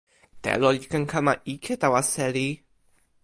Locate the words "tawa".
1.81-2.01